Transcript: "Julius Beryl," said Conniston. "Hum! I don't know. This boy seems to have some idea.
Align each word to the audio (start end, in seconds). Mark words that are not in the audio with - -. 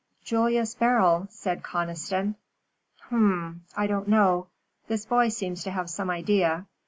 "Julius 0.23 0.73
Beryl," 0.73 1.27
said 1.29 1.61
Conniston. 1.61 2.33
"Hum! 3.01 3.61
I 3.77 3.85
don't 3.85 4.07
know. 4.07 4.47
This 4.87 5.05
boy 5.05 5.29
seems 5.29 5.63
to 5.65 5.69
have 5.69 5.91
some 5.91 6.09
idea. 6.09 6.65